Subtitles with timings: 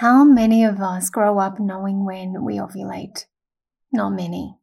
[0.00, 3.26] How many of us grow up knowing when we ovulate?
[3.92, 4.56] Not many.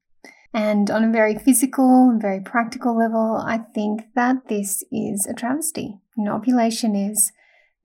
[0.51, 5.35] And on a very physical and very practical level, I think that this is a
[5.35, 5.99] travesty.
[6.17, 7.31] You know, ovulation is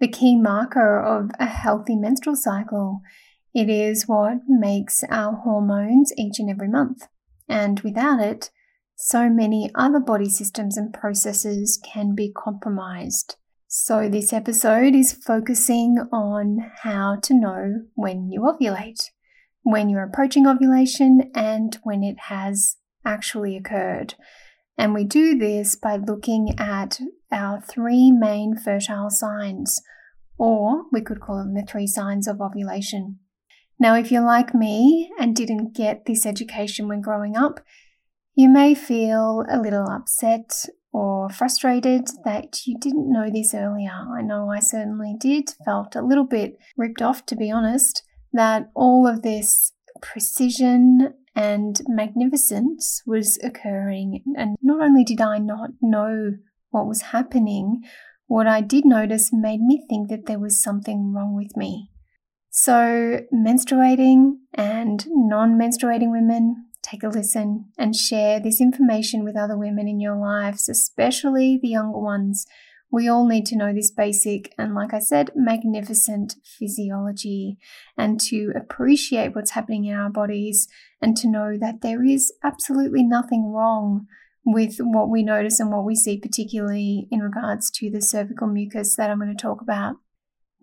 [0.00, 3.02] the key marker of a healthy menstrual cycle.
[3.54, 7.06] It is what makes our hormones each and every month.
[7.50, 8.48] And without it,
[8.96, 13.36] so many other body systems and processes can be compromised.
[13.74, 19.08] So, this episode is focusing on how to know when you ovulate,
[19.62, 24.14] when you're approaching ovulation, and when it has actually occurred.
[24.76, 27.00] And we do this by looking at
[27.32, 29.80] our three main fertile signs,
[30.36, 33.20] or we could call them the three signs of ovulation.
[33.80, 37.60] Now, if you're like me and didn't get this education when growing up,
[38.34, 43.90] you may feel a little upset or frustrated that you didn't know this earlier.
[43.90, 48.70] I know I certainly did, felt a little bit ripped off to be honest, that
[48.74, 54.22] all of this precision and magnificence was occurring.
[54.36, 56.32] And not only did I not know
[56.70, 57.82] what was happening,
[58.26, 61.90] what I did notice made me think that there was something wrong with me.
[62.50, 69.56] So, menstruating and non menstruating women take a listen and share this information with other
[69.56, 72.46] women in your lives, especially the younger ones.
[72.90, 77.56] We all need to know this basic and, like I said, magnificent physiology
[77.96, 80.68] and to appreciate what's happening in our bodies
[81.00, 84.06] and to know that there is absolutely nothing wrong
[84.44, 88.96] with what we notice and what we see, particularly in regards to the cervical mucus
[88.96, 89.96] that I'm going to talk about.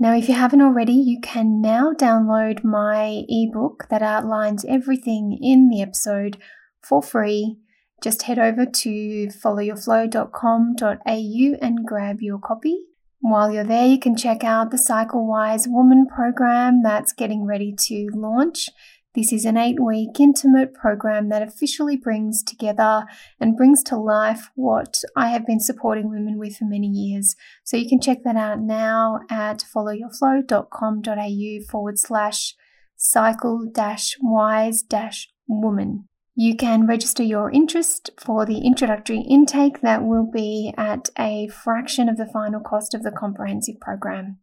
[0.02, 5.68] Now, if you haven't already, you can now download my ebook that outlines everything in
[5.68, 6.38] the episode
[6.82, 7.58] for free.
[8.02, 12.86] Just head over to followyourflow.com.au and grab your copy.
[13.20, 17.76] While you're there, you can check out the Cycle Wise Woman program that's getting ready
[17.88, 18.70] to launch.
[19.16, 23.06] This is an eight week intimate program that officially brings together
[23.40, 27.36] and brings to life what I have been supporting women with for many years.
[27.64, 32.54] So you can check that out now at followyourflow.com.au forward slash
[32.96, 36.08] cycle dash wise dash woman.
[36.36, 42.08] You can register your interest for the introductory intake that will be at a fraction
[42.08, 44.38] of the final cost of the comprehensive program.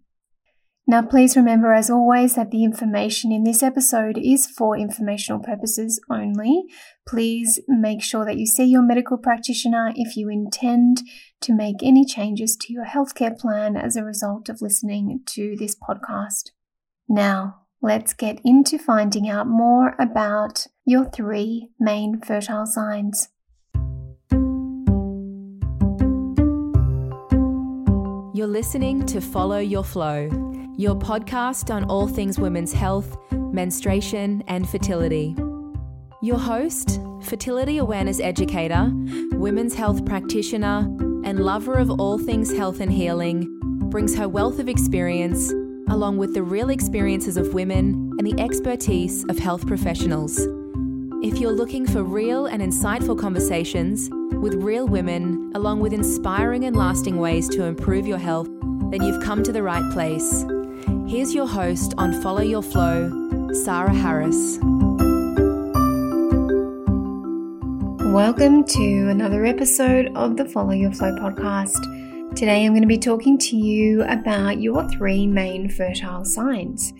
[0.88, 6.00] Now, please remember, as always, that the information in this episode is for informational purposes
[6.08, 6.62] only.
[7.08, 11.02] Please make sure that you see your medical practitioner if you intend
[11.40, 15.74] to make any changes to your healthcare plan as a result of listening to this
[15.74, 16.50] podcast.
[17.08, 23.28] Now, let's get into finding out more about your three main fertile signs.
[28.36, 34.68] You're listening to Follow Your Flow your podcast on all things women's health, menstruation, and
[34.68, 35.34] fertility.
[36.22, 38.90] Your host, fertility awareness educator,
[39.32, 40.80] women's health practitioner,
[41.24, 45.50] and lover of all things health and healing, brings her wealth of experience,
[45.88, 50.38] along with the real experiences of women and the expertise of health professionals.
[51.22, 54.10] If you're looking for real and insightful conversations
[54.42, 58.48] with real women, along with inspiring and lasting ways to improve your health,
[58.90, 60.44] then you've come to the right place.
[60.86, 64.58] Here's your host on Follow Your Flow, Sarah Harris.
[68.12, 71.80] Welcome to another episode of the Follow Your Flow podcast.
[72.36, 76.92] Today I'm going to be talking to you about your three main fertile signs.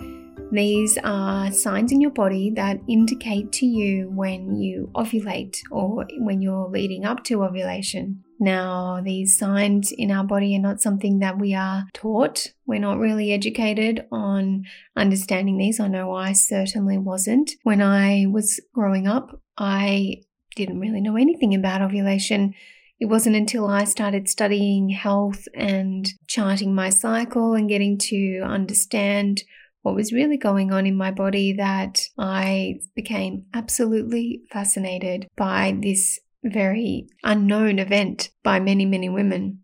[0.51, 6.43] These are signs in your body that indicate to you when you ovulate or when
[6.43, 8.25] you're leading up to ovulation.
[8.39, 12.53] Now, these signs in our body are not something that we are taught.
[12.67, 14.65] We're not really educated on
[14.95, 15.81] understanding these.
[15.81, 17.53] I know I certainly wasn't.
[17.63, 20.23] When I was growing up, I
[20.55, 22.55] didn't really know anything about ovulation.
[22.99, 29.43] It wasn't until I started studying health and charting my cycle and getting to understand
[29.83, 36.19] what was really going on in my body that I became absolutely fascinated by this
[36.47, 39.61] very unknown event by many, many women.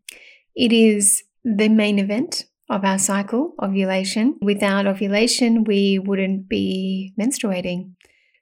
[0.54, 4.38] It is the main event of our cycle, ovulation.
[4.40, 7.92] Without ovulation, we wouldn't be menstruating.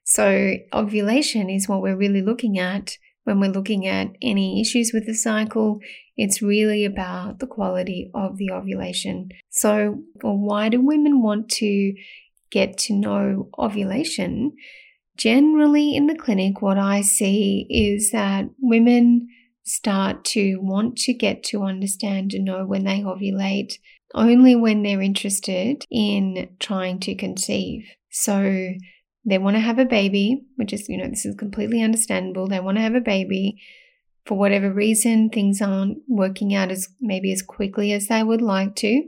[0.03, 5.05] So, ovulation is what we're really looking at when we're looking at any issues with
[5.05, 5.79] the cycle.
[6.17, 9.29] It's really about the quality of the ovulation.
[9.49, 11.93] So, why do women want to
[12.49, 14.53] get to know ovulation?
[15.21, 19.27] Generally, in the clinic, what I see is that women
[19.63, 23.73] start to want to get to understand and know when they ovulate
[24.15, 27.85] only when they're interested in trying to conceive.
[28.09, 28.71] So
[29.23, 32.47] they want to have a baby, which is, you know, this is completely understandable.
[32.47, 33.61] They want to have a baby.
[34.25, 38.75] For whatever reason, things aren't working out as maybe as quickly as they would like
[38.77, 39.03] to.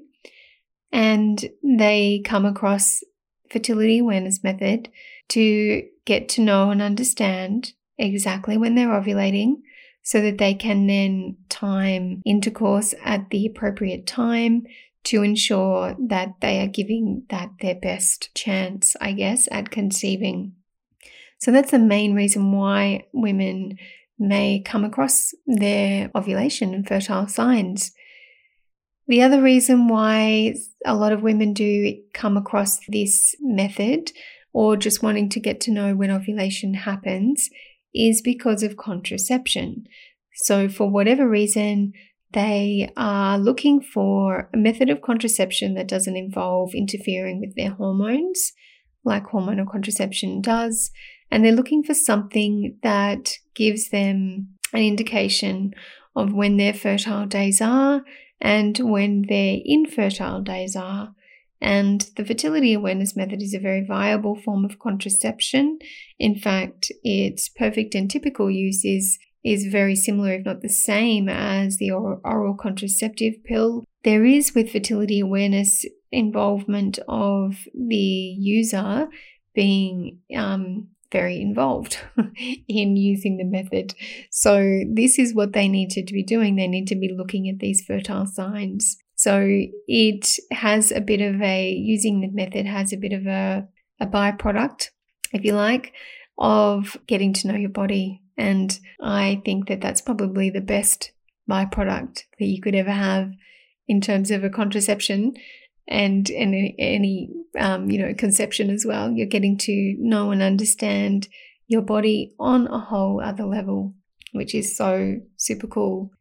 [0.92, 3.04] And they come across
[3.50, 4.90] fertility awareness method
[5.30, 9.56] to get to know and understand exactly when they're ovulating
[10.04, 14.64] so that they can then time intercourse at the appropriate time
[15.06, 20.54] to ensure that they are giving that their best chance, I guess, at conceiving.
[21.40, 23.78] So that's the main reason why women
[24.18, 27.92] may come across their ovulation and fertile signs.
[29.08, 30.56] The other reason why
[30.86, 34.12] a lot of women do come across this method
[34.54, 37.50] or just wanting to get to know when ovulation happens
[37.94, 39.86] is because of contraception.
[40.36, 41.94] So, for whatever reason,
[42.34, 48.54] they are looking for a method of contraception that doesn't involve interfering with their hormones,
[49.04, 50.92] like hormonal contraception does.
[51.30, 55.74] And they're looking for something that gives them an indication
[56.16, 58.04] of when their fertile days are
[58.42, 61.14] and when their infertile days are.
[61.64, 65.80] And the fertility awareness method is a very viable form of contraception.
[66.20, 71.28] In fact, its perfect and typical use is is very similar, if not the same,
[71.28, 73.84] as the oral, oral contraceptive pill.
[74.06, 79.08] There is, with fertility awareness, involvement of the user
[79.54, 81.98] being um, very involved
[82.70, 83.94] in using the method.
[84.32, 86.56] So, this is what they need to be doing.
[86.56, 88.98] They need to be looking at these fertile signs.
[89.16, 89.46] So,
[89.88, 93.68] it has a bit of a, using the method has a bit of a,
[94.00, 94.90] a byproduct,
[95.32, 95.94] if you like,
[96.38, 101.12] of getting to know your body, and I think that that's probably the best
[101.50, 103.32] byproduct that you could ever have
[103.88, 105.34] in terms of a contraception
[105.88, 109.12] and any, any um, you know conception as well.
[109.12, 111.28] You're getting to know and understand
[111.68, 113.94] your body on a whole other level,
[114.32, 116.12] which is so super cool.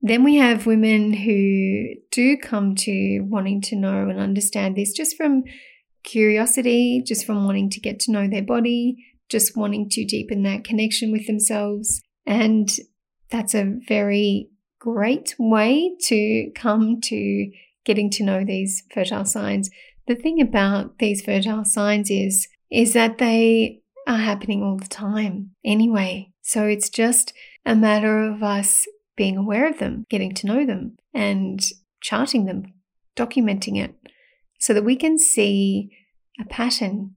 [0.00, 5.16] Then we have women who do come to wanting to know and understand this just
[5.16, 5.42] from
[6.04, 8.96] curiosity, just from wanting to get to know their body,
[9.28, 12.00] just wanting to deepen that connection with themselves.
[12.26, 12.70] And
[13.30, 14.48] that's a very
[14.78, 17.50] great way to come to
[17.84, 19.70] getting to know these fertile signs.
[20.06, 25.50] The thing about these fertile signs is is that they are happening all the time
[25.64, 26.30] anyway.
[26.42, 27.32] So it's just
[27.64, 28.86] a matter of us
[29.18, 31.60] being aware of them, getting to know them and
[32.00, 32.72] charting them,
[33.16, 33.94] documenting it
[34.60, 35.90] so that we can see
[36.40, 37.16] a pattern,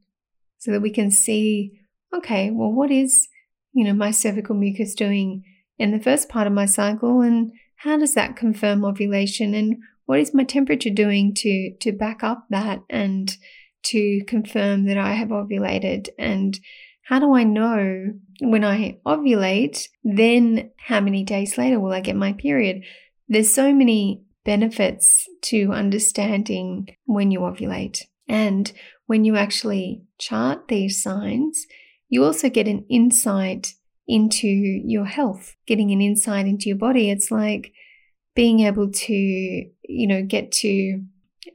[0.58, 1.78] so that we can see
[2.14, 3.30] okay, well, what is,
[3.72, 5.46] you know, my cervical mucus doing
[5.80, 9.78] in the first part of my cycle and how does that confirm ovulation and
[10.08, 13.38] what is my temperature doing to to back up that and
[13.84, 16.60] to confirm that I have ovulated and
[17.04, 19.88] how do I know when I ovulate?
[20.04, 22.84] Then how many days later will I get my period?
[23.28, 28.02] There's so many benefits to understanding when you ovulate.
[28.28, 28.72] And
[29.08, 31.66] when you actually chart these signs
[32.12, 33.74] you also get an insight
[34.06, 37.10] into your health, getting an insight into your body.
[37.10, 37.72] It's like
[38.36, 41.02] being able to, you know, get to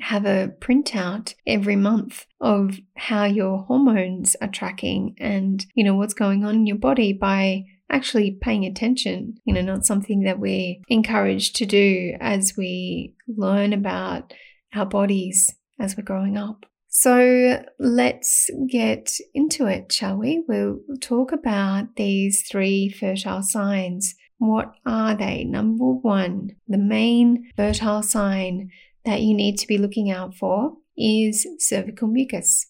[0.01, 6.15] have a printout every month of how your hormones are tracking and, you know, what's
[6.15, 10.77] going on in your body by actually paying attention, you know, not something that we're
[10.89, 14.33] encouraged to do as we learn about
[14.75, 16.67] our bodies as we're growing up.
[16.89, 20.43] So let's get into it, shall we?
[20.49, 24.15] We'll talk about these three fertile signs.
[24.39, 25.45] What are they?
[25.45, 28.71] Number one, the main fertile sign
[29.07, 32.67] that you need to be looking out for is cervical mucus.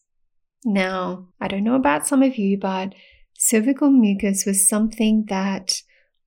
[0.65, 2.95] Now, I don't know about some of you, but
[3.37, 5.83] cervical mucus was something that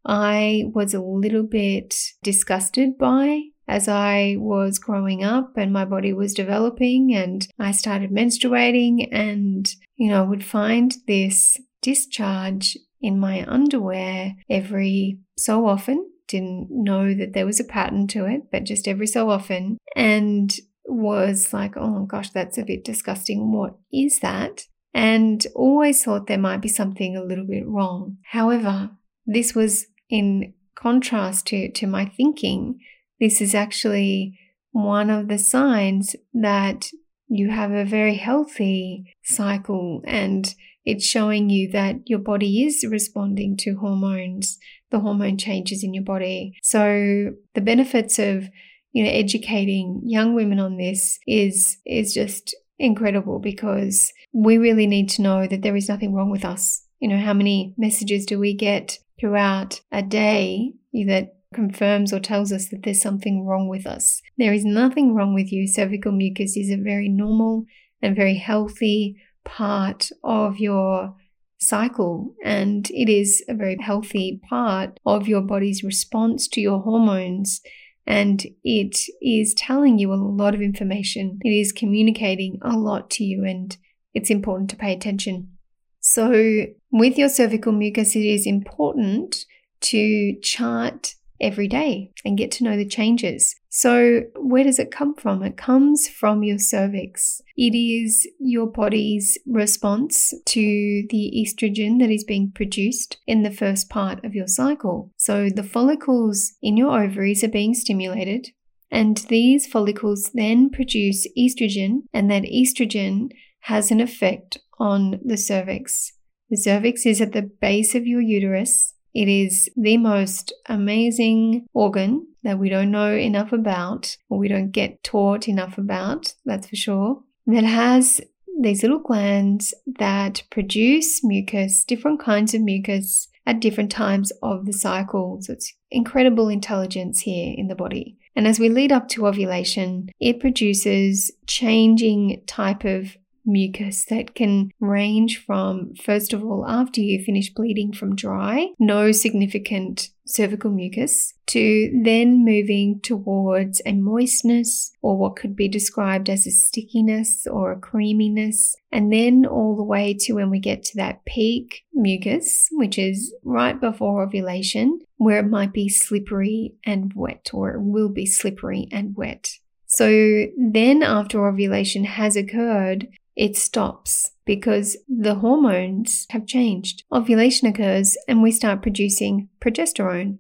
[0.06, 6.12] I was a little bit disgusted by as I was growing up and my body
[6.12, 13.46] was developing and I started menstruating and, you know, would find this discharge in my
[13.48, 16.10] underwear every so often.
[16.30, 19.78] Didn't know that there was a pattern to it, but just every so often.
[19.96, 20.56] And
[20.86, 23.52] was like, oh gosh, that's a bit disgusting.
[23.52, 24.64] What is that?
[24.94, 28.18] And always thought there might be something a little bit wrong.
[28.32, 28.92] However,
[29.26, 32.80] this was in contrast to, to my thinking
[33.20, 34.40] this is actually
[34.72, 36.90] one of the signs that
[37.28, 40.56] you have a very healthy cycle and
[40.86, 44.58] it's showing you that your body is responding to hormones,
[44.92, 46.58] the hormone changes in your body.
[46.64, 48.50] So, the benefits of
[48.92, 55.10] you know, educating young women on this is, is just incredible because we really need
[55.10, 56.86] to know that there is nothing wrong with us.
[57.00, 60.74] You know, how many messages do we get throughout a day
[61.06, 64.22] that confirms or tells us that there's something wrong with us?
[64.38, 65.68] There is nothing wrong with you.
[65.68, 67.66] Cervical mucus is a very normal
[68.02, 71.16] and very healthy part of your
[71.60, 77.62] cycle and it is a very healthy part of your body's response to your hormones
[78.10, 81.38] and it is telling you a lot of information.
[81.44, 83.78] It is communicating a lot to you, and
[84.16, 85.58] it's important to pay attention.
[86.02, 89.46] So, with your cervical mucus, it is important
[89.82, 93.56] to chart every day and get to know the changes.
[93.70, 95.44] So, where does it come from?
[95.44, 97.42] It comes from your cervix.
[97.56, 103.90] It is your body's response to the estrogen that is being produced in the first
[103.90, 105.12] part of your cycle.
[105.18, 108.50] So, the follicles in your ovaries are being stimulated,
[108.90, 113.30] and these follicles then produce estrogen, and that estrogen
[113.62, 116.14] has an effect on the cervix.
[116.50, 122.28] The cervix is at the base of your uterus it is the most amazing organ
[122.44, 126.76] that we don't know enough about, or we don't get taught enough about, that's for
[126.76, 128.22] sure, that has
[128.62, 134.74] these little glands that produce mucus, different kinds of mucus at different times of the
[134.74, 135.40] cycle.
[135.42, 138.18] So it's incredible intelligence here in the body.
[138.36, 144.72] And as we lead up to ovulation, it produces changing type of mucus that can
[144.80, 151.34] range from, first of all, after you finish bleeding from dry, no significant cervical mucus,
[151.48, 157.72] to then moving towards a moistness or what could be described as a stickiness or
[157.72, 162.68] a creaminess, and then all the way to when we get to that peak mucus,
[162.72, 168.10] which is right before ovulation, where it might be slippery and wet, or it will
[168.10, 169.58] be slippery and wet.
[169.92, 173.08] So then, after ovulation has occurred,
[173.40, 177.04] it stops because the hormones have changed.
[177.10, 180.40] Ovulation occurs and we start producing progesterone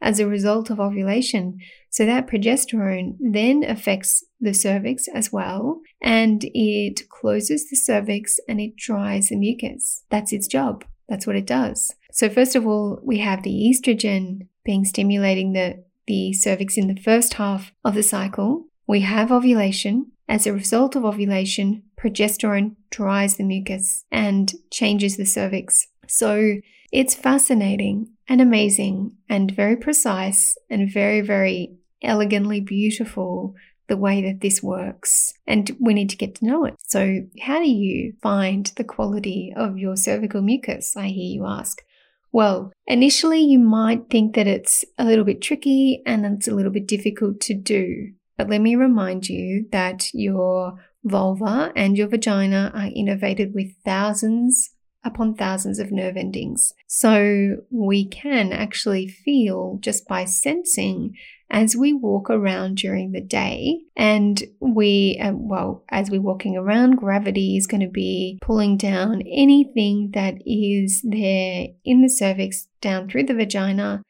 [0.00, 1.58] as a result of ovulation.
[1.90, 8.62] So that progesterone then affects the cervix as well and it closes the cervix and
[8.62, 10.04] it dries the mucus.
[10.08, 10.86] That's its job.
[11.06, 11.94] That's what it does.
[12.12, 17.02] So first of all, we have the estrogen being stimulating the, the cervix in the
[17.02, 18.68] first half of the cycle.
[18.86, 20.12] We have ovulation.
[20.30, 25.86] As a result of ovulation, progesterone dries the mucus and changes the cervix.
[26.06, 26.56] So
[26.92, 33.54] it's fascinating and amazing and very precise and very, very elegantly beautiful
[33.88, 35.32] the way that this works.
[35.46, 36.74] And we need to get to know it.
[36.86, 40.96] So, how do you find the quality of your cervical mucus?
[40.96, 41.82] I hear you ask.
[42.30, 46.70] Well, initially you might think that it's a little bit tricky and it's a little
[46.70, 48.12] bit difficult to do.
[48.36, 54.70] But let me remind you that your vulva and your vagina are innervated with thousands
[55.04, 56.72] upon thousands of nerve endings.
[56.86, 61.14] So we can actually feel just by sensing
[61.50, 66.96] as we walk around during the day and we uh, well as we're walking around
[66.96, 73.08] gravity is going to be pulling down anything that is there in the cervix down
[73.08, 74.02] through the vagina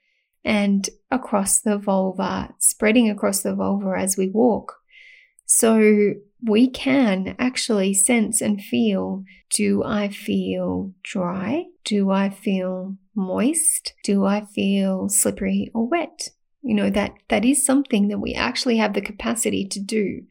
[0.45, 4.77] and across the vulva, spreading across the vulva as we walk.
[5.47, 11.65] So we can actually sense and feel do I feel dry?
[11.85, 13.95] Do I feel moist?
[14.05, 16.31] Do I feel slippery or wet?
[16.63, 20.23] You know, that, that is something that we actually have the capacity to do.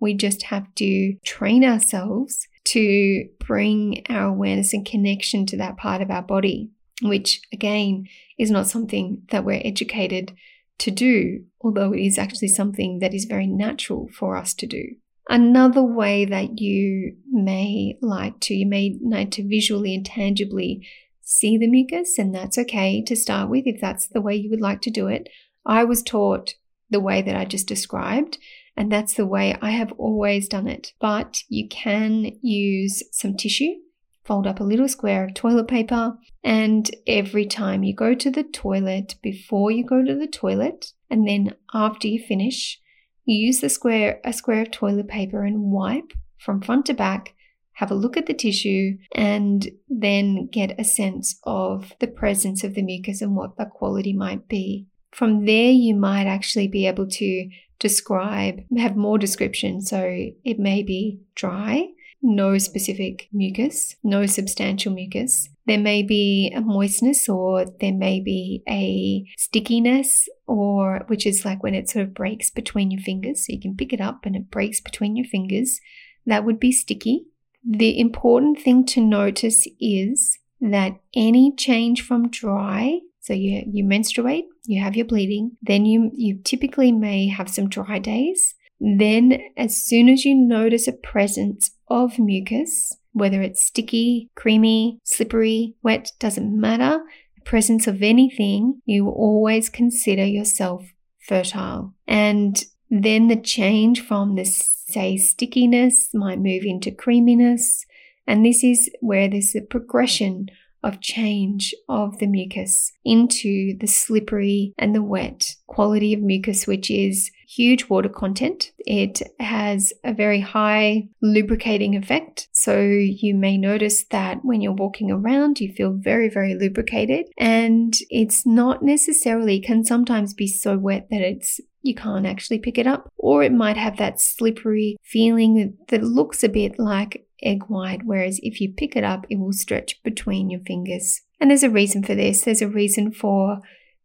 [0.00, 6.02] We just have to train ourselves to bring our awareness and connection to that part
[6.02, 6.70] of our body
[7.02, 8.06] which again
[8.38, 10.32] is not something that we're educated
[10.78, 14.96] to do, although it is actually something that is very natural for us to do.
[15.28, 20.86] Another way that you may like to, you may like to visually and tangibly
[21.22, 24.60] see the mucus, and that's okay to start with if that's the way you would
[24.60, 25.28] like to do it.
[25.64, 26.54] I was taught
[26.90, 28.38] the way that I just described,
[28.76, 30.92] and that's the way I have always done it.
[31.00, 33.76] But you can use some tissue
[34.24, 38.42] fold up a little square of toilet paper, and every time you go to the
[38.42, 42.80] toilet, before you go to the toilet, and then after you finish,
[43.24, 47.34] you use the square a square of toilet paper and wipe from front to back,
[47.72, 52.74] have a look at the tissue, and then get a sense of the presence of
[52.74, 54.86] the mucus and what the quality might be.
[55.10, 59.80] From there, you might actually be able to describe, have more description.
[59.80, 61.88] So it may be dry,
[62.22, 65.48] no specific mucus, no substantial mucus.
[65.66, 71.62] There may be a moistness or there may be a stickiness or which is like
[71.62, 73.46] when it sort of breaks between your fingers.
[73.46, 75.80] So you can pick it up and it breaks between your fingers.
[76.26, 77.26] That would be sticky.
[77.66, 84.44] The important thing to notice is that any change from dry, so you, you menstruate,
[84.66, 88.54] you have your bleeding, then you, you typically may have some dry days.
[88.80, 95.74] Then, as soon as you notice a presence of mucus, whether it's sticky, creamy, slippery,
[95.82, 97.00] wet, doesn't matter,
[97.36, 100.84] The presence of anything, you always consider yourself
[101.26, 101.94] fertile.
[102.06, 107.86] And then the change from the, say, stickiness might move into creaminess.
[108.26, 110.48] And this is where there's a progression
[110.82, 116.90] of change of the mucus into the slippery and the wet quality of mucus, which
[116.90, 118.72] is huge water content.
[118.78, 122.48] It has a very high lubricating effect.
[122.52, 127.26] So you may notice that when you're walking around, you feel very, very lubricated.
[127.38, 132.78] And it's not necessarily, can sometimes be so wet that it's you can't actually pick
[132.78, 137.64] it up, or it might have that slippery feeling that looks a bit like egg
[137.68, 141.20] white, whereas if you pick it up, it will stretch between your fingers.
[141.38, 142.42] And there's a reason for this.
[142.42, 143.60] There's a reason for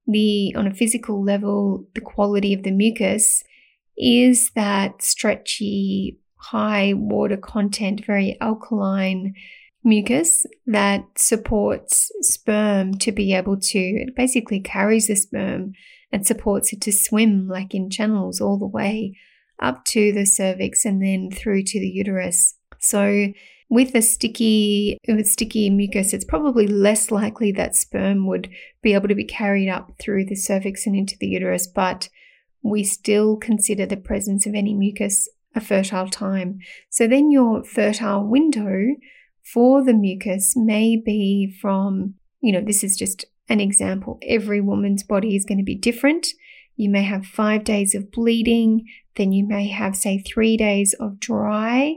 [0.09, 3.43] the, on a physical level, the quality of the mucus
[3.97, 9.33] is that stretchy, high water content, very alkaline
[9.83, 15.73] mucus that supports sperm to be able to, it basically carries the sperm
[16.11, 19.17] and supports it to swim like in channels all the way
[19.61, 22.55] up to the cervix and then through to the uterus.
[22.79, 23.27] So
[23.69, 28.49] with a sticky with sticky mucus, it's probably less likely that sperm would
[28.81, 32.09] be able to be carried up through the cervix and into the uterus, but
[32.63, 36.59] we still consider the presence of any mucus a fertile time.
[36.89, 38.95] So then your fertile window
[39.53, 44.19] for the mucus may be from, you know, this is just an example.
[44.27, 46.27] Every woman's body is going to be different.
[46.75, 48.85] You may have five days of bleeding,
[49.15, 51.95] then you may have, say, three days of dry,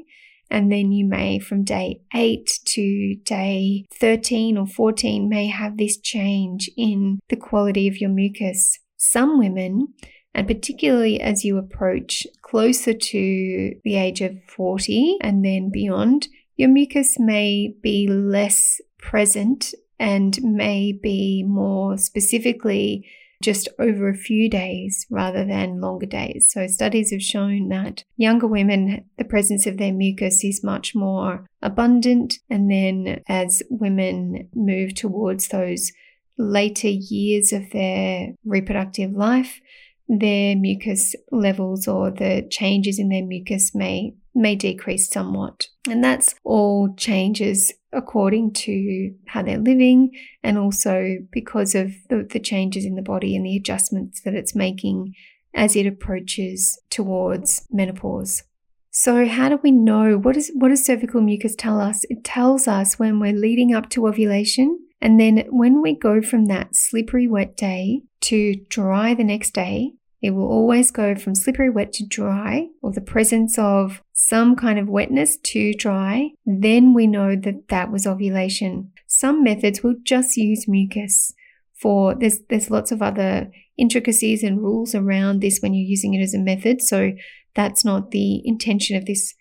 [0.52, 5.96] and then you may, from day 8 to day 13 or 14, may have this
[5.98, 8.78] change in the quality of your mucus.
[8.98, 9.88] Some women,
[10.34, 16.68] and particularly as you approach closer to the age of 40 and then beyond, your
[16.68, 23.06] mucus may be less present and may be more specifically
[23.42, 26.50] just over a few days rather than longer days.
[26.52, 31.46] So, studies have shown that younger women, the presence of their mucus is much more
[31.60, 32.38] abundant.
[32.48, 35.92] And then, as women move towards those
[36.38, 39.60] later years of their reproductive life,
[40.08, 45.68] their mucus levels or the changes in their mucus may may decrease somewhat.
[45.88, 52.40] And that's all changes according to how they're living and also because of the, the,
[52.40, 55.14] changes in the body and the adjustments that it's making
[55.54, 58.44] as it approaches towards menopause.
[58.90, 62.04] So how do we know what is what does cervical mucus tell us?
[62.10, 66.46] It tells us when we're leading up to ovulation and then when we go from
[66.46, 71.68] that slippery wet day to dry the next day, it will always go from slippery
[71.68, 74.00] wet to dry or the presence of
[74.32, 76.30] some kind of wetness to dry.
[76.46, 78.90] Then we know that that was ovulation.
[79.06, 81.34] Some methods will just use mucus
[81.74, 86.22] for there's there's lots of other intricacies and rules around this when you're using it
[86.22, 86.80] as a method.
[86.80, 87.12] So
[87.54, 89.34] that's not the intention of this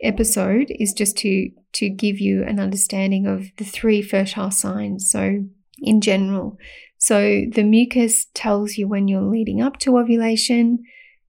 [0.00, 5.10] episode is just to to give you an understanding of the three fertile signs.
[5.10, 5.44] So
[5.80, 6.56] in general,
[6.98, 10.84] so the mucus tells you when you're leading up to ovulation,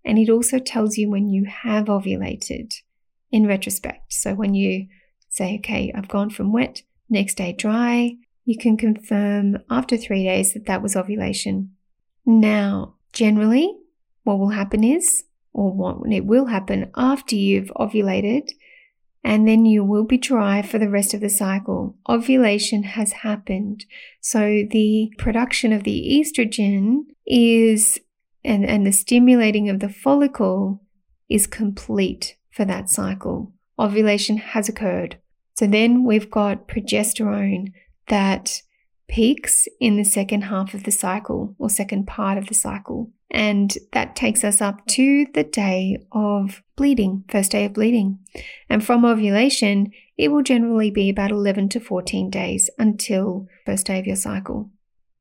[0.06, 2.74] and it also tells you when you have ovulated
[3.32, 4.14] in retrospect.
[4.14, 4.88] So when you
[5.30, 10.54] say, okay, I've gone from wet, next day dry, you can confirm after three days
[10.54, 11.76] that that was ovulation.
[12.26, 13.76] Now, generally,
[14.24, 18.50] what will happen is, or what it will happen after you've ovulated,
[19.24, 21.98] and then you will be dry for the rest of the cycle.
[22.08, 23.86] Ovulation has happened.
[24.22, 28.00] So the production of the estrogen is,
[28.46, 30.82] and, and the stimulating of the follicle
[31.28, 33.54] is complete for that cycle.
[33.80, 35.18] Ovulation has occurred.
[35.54, 37.72] So then we've got progesterone
[38.08, 38.64] that
[39.08, 43.12] peaks in the second half of the cycle or second part of the cycle.
[43.30, 48.20] And that takes us up to the day of bleeding, first day of bleeding.
[48.70, 54.00] And from ovulation, it will generally be about 11 to 14 days until first day
[54.00, 54.72] of your cycle.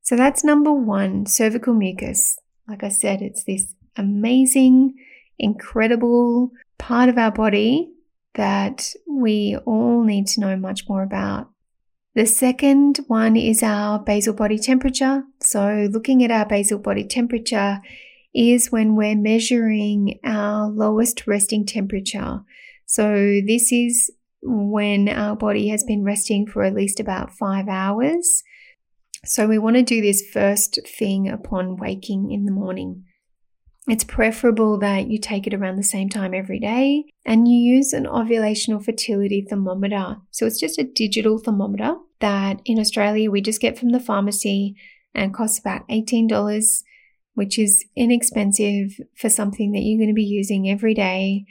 [0.01, 2.39] So that's number one, cervical mucus.
[2.67, 4.95] Like I said, it's this amazing,
[5.37, 7.91] incredible part of our body
[8.35, 11.49] that we all need to know much more about.
[12.15, 15.23] The second one is our basal body temperature.
[15.39, 17.79] So, looking at our basal body temperature
[18.33, 22.41] is when we're measuring our lowest resting temperature.
[22.85, 24.11] So, this is
[24.41, 28.43] when our body has been resting for at least about five hours.
[29.25, 33.05] So, we want to do this first thing upon waking in the morning.
[33.87, 37.93] It's preferable that you take it around the same time every day and you use
[37.93, 40.17] an ovulational fertility thermometer.
[40.31, 44.75] So it's just a digital thermometer that in Australia we just get from the pharmacy
[45.15, 46.83] and costs about $18,
[47.35, 51.45] which is inexpensive for something that you're going to be using every day.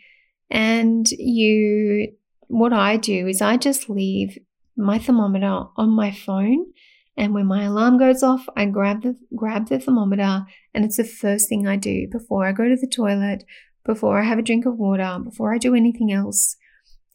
[0.50, 2.12] And you,
[2.48, 4.38] what I do is I just leave
[4.76, 6.66] my thermometer on my phone
[7.16, 11.04] and when my alarm goes off, I grab the grab the thermometer and it's the
[11.04, 13.44] first thing I do before I go to the toilet,
[13.84, 16.56] before I have a drink of water, before I do anything else.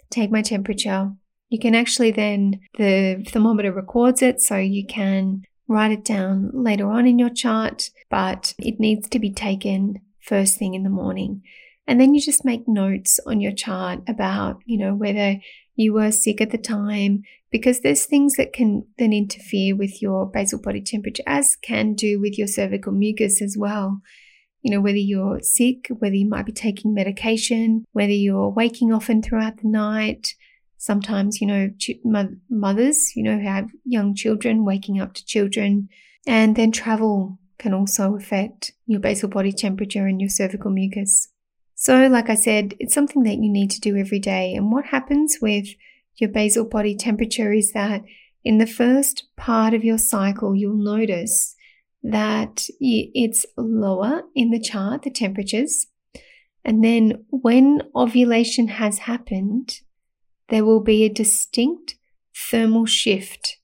[0.10, 1.12] Take my temperature.
[1.50, 6.90] You can actually then the thermometer records it so you can write it down later
[6.90, 11.44] on in your chart, but it needs to be taken first thing in the morning.
[11.88, 15.38] And then you just make notes on your chart about, you know, whether
[15.76, 20.26] you were sick at the time, because there's things that can then interfere with your
[20.26, 24.02] basal body temperature, as can do with your cervical mucus as well.
[24.62, 29.22] You know, whether you're sick, whether you might be taking medication, whether you're waking often
[29.22, 30.34] throughout the night.
[30.78, 31.70] Sometimes, you know,
[32.50, 35.90] mothers, you know, who have young children waking up to children.
[36.26, 41.30] And then travel can also affect your basal body temperature and your cervical mucus.
[41.76, 44.54] So, like I said, it's something that you need to do every day.
[44.54, 45.68] And what happens with
[46.16, 48.04] your basal body temperature is that
[48.44, 51.56] in the first part of your cycle, you'll notice
[52.04, 55.88] that it's lower in the chart, the temperatures.
[56.66, 59.82] And then when ovulation has happened,
[60.50, 61.96] there will be a distinct
[62.36, 63.58] thermal shift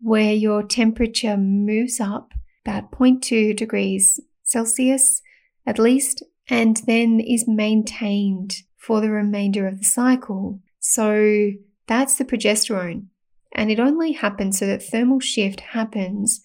[0.00, 2.32] where your temperature moves up
[2.64, 5.22] about 0.2 degrees Celsius
[5.66, 10.60] at least and then is maintained for the remainder of the cycle.
[10.80, 11.52] So
[11.86, 13.06] that's the progesterone.
[13.52, 16.40] And it only happens so that thermal shift happens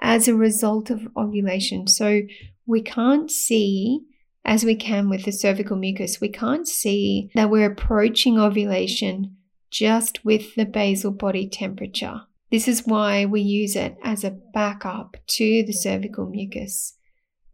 [0.00, 1.86] as a result of ovulation.
[1.86, 2.22] So
[2.66, 4.00] we can't see,
[4.44, 9.36] as we can with the cervical mucus, we can't see that we're approaching ovulation
[9.70, 12.22] just with the basal body temperature.
[12.50, 16.96] This is why we use it as a backup to the cervical mucus.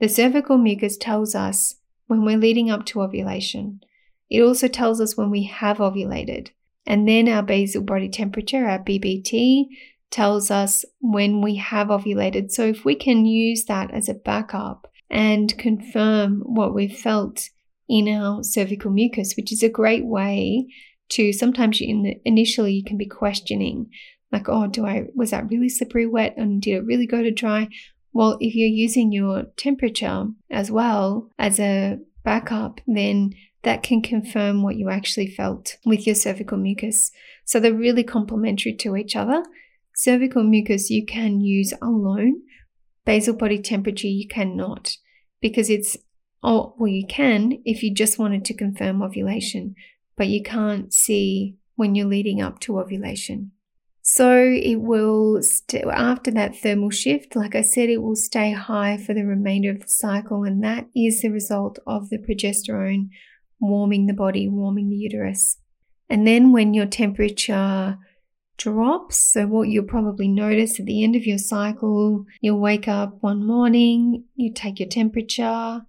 [0.01, 3.81] The cervical mucus tells us when we're leading up to ovulation.
[4.31, 6.49] It also tells us when we have ovulated.
[6.87, 9.66] And then our basal body temperature, our BBT,
[10.11, 12.51] tells us when we have ovulated.
[12.51, 17.49] So if we can use that as a backup and confirm what we've felt
[17.88, 20.66] in our cervical mucus, which is a great way
[21.09, 23.88] to sometimes in the, initially you can be questioning
[24.33, 27.31] like, oh, do I was that really slippery wet and did it really go to
[27.31, 27.68] dry?
[28.12, 33.35] Well, if you're using your temperature as well as a backup, then
[33.66, 37.11] that can confirm what you actually felt with your cervical mucus.
[37.44, 39.42] So they're really complementary to each other.
[39.92, 42.42] Cervical mucus you can use alone,
[43.05, 44.96] basal body temperature you cannot
[45.40, 45.96] because it's
[46.44, 49.74] oh well you can if you just wanted to confirm ovulation,
[50.16, 53.50] but you can't see when you're leading up to ovulation.
[54.00, 58.96] So it will, st- after that thermal shift, like I said, it will stay high
[58.96, 60.44] for the remainder of the cycle.
[60.44, 63.09] And that is the result of the progesterone
[63.61, 65.59] warming the body, warming the uterus.
[66.09, 67.99] And then when your temperature
[68.57, 73.19] drops, so what you'll probably notice at the end of your cycle, you'll wake up
[73.21, 75.83] one morning, you take your temperature,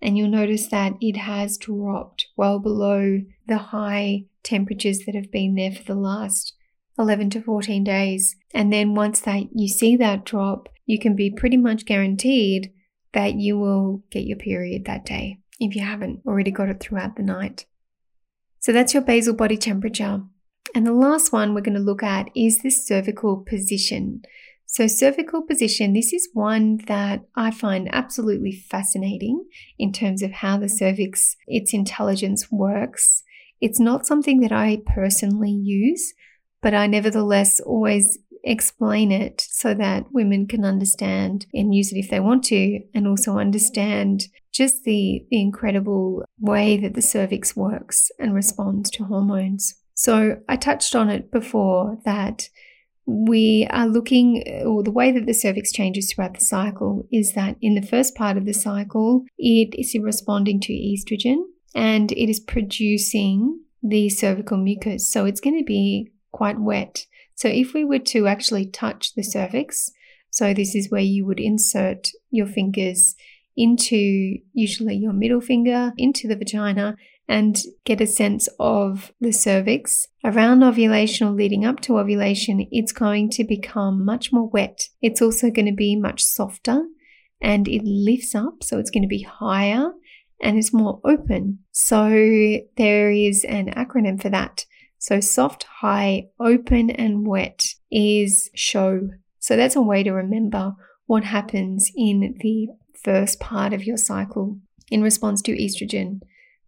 [0.00, 5.54] and you'll notice that it has dropped well below the high temperatures that have been
[5.54, 6.54] there for the last
[6.98, 8.36] 11 to 14 days.
[8.52, 12.72] And then once that you see that drop, you can be pretty much guaranteed
[13.12, 17.16] that you will get your period that day if you haven't already got it throughout
[17.16, 17.66] the night.
[18.58, 20.22] So that's your basal body temperature.
[20.74, 24.22] And the last one we're going to look at is this cervical position.
[24.66, 29.44] So, cervical position, this is one that I find absolutely fascinating
[29.78, 33.22] in terms of how the cervix, its intelligence works.
[33.60, 36.14] It's not something that I personally use,
[36.62, 42.08] but I nevertheless always explain it so that women can understand and use it if
[42.08, 48.10] they want to, and also understand just the, the incredible way that the cervix works
[48.18, 49.74] and responds to hormones.
[49.94, 52.48] So I touched on it before that
[53.04, 57.56] we are looking, or the way that the cervix changes throughout the cycle is that
[57.60, 61.42] in the first part of the cycle, it is responding to estrogen
[61.74, 65.10] and it is producing the cervical mucus.
[65.10, 67.06] So it's going to be quite wet.
[67.34, 69.90] So if we were to actually touch the cervix,
[70.30, 73.16] so this is where you would insert your fingers
[73.56, 76.96] into usually your middle finger into the vagina
[77.28, 80.08] and get a sense of the cervix.
[80.24, 84.88] Around ovulation or leading up to ovulation, it's going to become much more wet.
[85.00, 86.82] It's also going to be much softer
[87.40, 89.92] and it lifts up, so it's going to be higher
[90.40, 91.60] and it's more open.
[91.70, 92.08] So
[92.76, 94.66] there is an acronym for that.
[94.98, 99.08] So soft, high, open, and wet is show.
[99.38, 100.74] So that's a way to remember
[101.06, 102.68] what happens in the
[103.02, 104.58] first part of your cycle
[104.90, 106.20] in response to estrogen.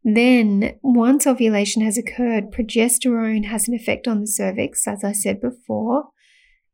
[0.03, 5.40] Then, once ovulation has occurred, progesterone has an effect on the cervix, as I said
[5.40, 6.09] before,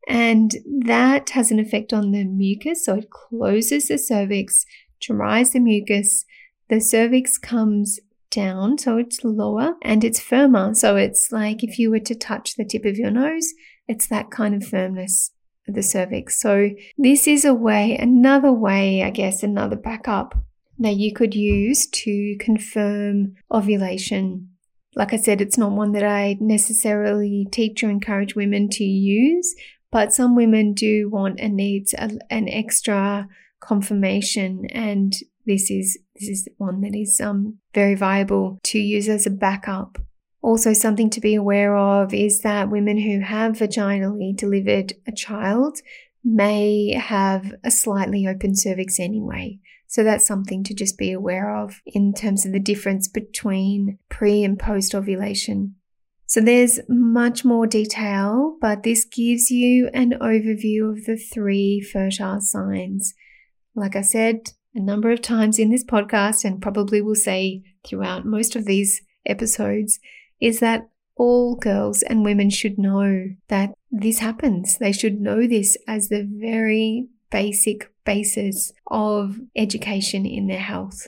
[0.07, 0.53] and
[0.85, 2.85] that has an effect on the mucus.
[2.85, 4.65] So, it closes the cervix,
[4.99, 6.25] dries the mucus.
[6.67, 7.99] The cervix comes
[8.31, 10.73] down, so it's lower and it's firmer.
[10.73, 13.53] So, it's like if you were to touch the tip of your nose,
[13.87, 15.31] it's that kind of firmness
[15.67, 16.39] the cervix.
[16.39, 20.35] So, this is a way, another way, I guess, another backup
[20.79, 24.49] that you could use to confirm ovulation.
[24.95, 29.55] Like I said, it's not one that I necessarily teach or encourage women to use,
[29.91, 33.27] but some women do want and needs a, an extra
[33.61, 35.13] confirmation, and
[35.45, 39.97] this is this is one that is um, very viable to use as a backup.
[40.41, 45.79] Also, something to be aware of is that women who have vaginally delivered a child
[46.23, 49.59] may have a slightly open cervix anyway.
[49.87, 54.43] So that's something to just be aware of in terms of the difference between pre
[54.43, 55.75] and post ovulation.
[56.25, 62.39] So there's much more detail, but this gives you an overview of the three fertile
[62.39, 63.13] signs.
[63.75, 68.25] Like I said a number of times in this podcast, and probably will say throughout
[68.25, 69.99] most of these episodes,
[70.41, 74.77] is that all girls and women should know that this happens.
[74.77, 81.07] They should know this as the very basic basis of education in their health.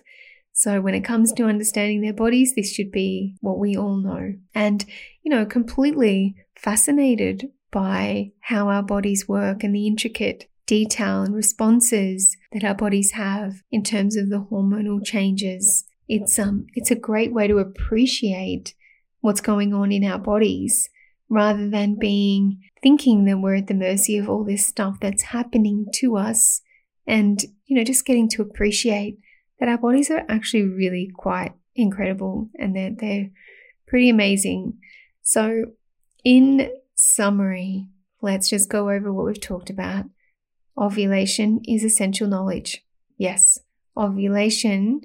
[0.51, 4.35] So, when it comes to understanding their bodies, this should be what we all know.
[4.53, 4.85] And,
[5.23, 12.37] you know, completely fascinated by how our bodies work and the intricate detail and responses
[12.51, 15.85] that our bodies have in terms of the hormonal changes.
[16.07, 18.75] It's um it's a great way to appreciate
[19.23, 20.89] what's going on in our bodies
[21.29, 25.85] rather than being thinking that we're at the mercy of all this stuff that's happening
[25.93, 26.61] to us.
[27.07, 29.17] And you know just getting to appreciate
[29.59, 33.29] that our bodies are actually really quite incredible and they're they're
[33.87, 34.77] pretty amazing.
[35.21, 35.65] So
[36.23, 37.87] in summary
[38.21, 40.05] let's just go over what we've talked about.
[40.77, 42.83] Ovulation is essential knowledge.
[43.17, 43.59] Yes
[43.95, 45.01] ovulation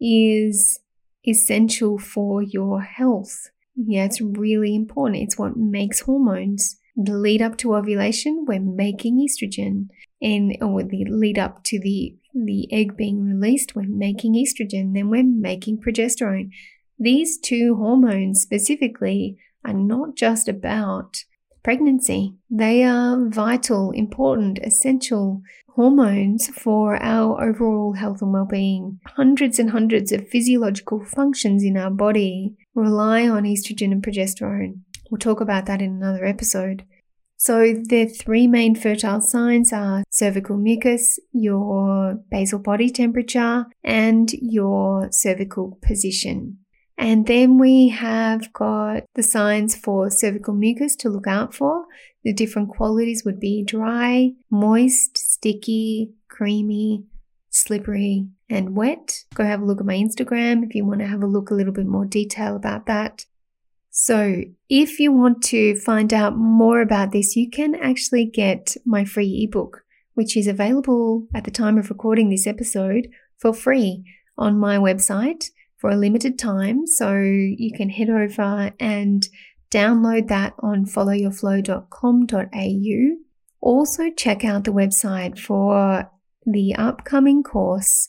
[0.00, 0.80] is
[1.26, 3.50] essential for your health
[3.86, 5.22] yeah, it's really important.
[5.22, 6.76] It's what makes hormones.
[6.96, 9.88] The lead up to ovulation, we're making estrogen.
[10.22, 15.08] And or the lead up to the the egg being released, we're making estrogen, then
[15.08, 16.50] we're making progesterone.
[16.98, 21.24] These two hormones specifically are not just about
[21.62, 22.34] pregnancy.
[22.50, 25.42] They are vital, important, essential
[25.74, 29.00] hormones for our overall health and well-being.
[29.16, 34.80] Hundreds and hundreds of physiological functions in our body rely on estrogen and progesterone.
[35.10, 36.84] We'll talk about that in another episode.
[37.36, 45.08] So, the three main fertile signs are cervical mucus, your basal body temperature, and your
[45.10, 46.58] cervical position.
[46.98, 51.86] And then we have got the signs for cervical mucus to look out for.
[52.24, 57.04] The different qualities would be dry, moist, sticky, creamy,
[57.50, 59.24] slippery, and wet.
[59.34, 61.54] Go have a look at my Instagram if you want to have a look a
[61.54, 63.26] little bit more detail about that.
[63.90, 69.04] So, if you want to find out more about this, you can actually get my
[69.04, 69.82] free ebook,
[70.14, 74.04] which is available at the time of recording this episode for free
[74.38, 76.86] on my website for a limited time.
[76.86, 79.28] So you can head over and
[79.70, 83.16] download that on followyourflow.com.au.
[83.62, 86.10] Also, check out the website for
[86.44, 88.08] the upcoming course,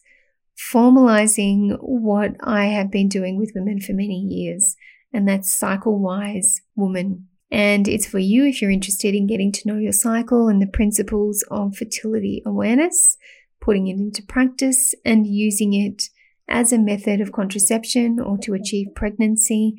[0.73, 4.75] formalizing what I have been doing with women for many years,
[5.13, 7.27] and that's Cycle Wise Woman.
[7.49, 10.67] And it's for you if you're interested in getting to know your cycle and the
[10.67, 13.17] principles of fertility awareness,
[13.59, 16.03] putting it into practice, and using it
[16.47, 19.75] as a method of contraception or to achieve pregnancy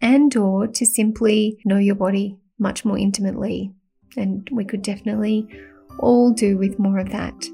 [0.00, 3.72] and or to simply know your body much more intimately.
[4.16, 5.46] And we could definitely
[5.98, 7.48] all do with more of that.